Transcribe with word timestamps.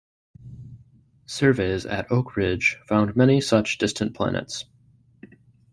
Surveys 1.27 1.85
at 1.85 2.11
Oak 2.11 2.35
Ridge 2.35 2.79
found 2.87 3.15
many 3.15 3.39
such 3.39 3.77
distant 3.77 4.15
planets. 4.15 4.65